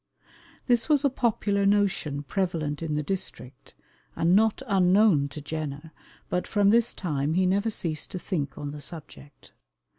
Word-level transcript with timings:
This 0.65 0.89
was 0.89 1.05
a 1.05 1.11
popular 1.11 1.63
notion 1.63 2.23
prevalent 2.23 2.81
in 2.81 2.95
the 2.95 3.03
district, 3.03 3.75
and 4.15 4.35
not 4.35 4.63
unknown 4.65 5.27
to 5.29 5.41
Jenner, 5.41 5.91
but 6.27 6.47
from 6.47 6.71
this 6.71 6.95
time 6.95 7.35
he 7.35 7.45
never 7.45 7.69
ceased 7.69 8.09
to 8.09 8.17
think 8.17 8.57
on 8.57 8.71
the 8.71 8.81
subject. 8.81 9.51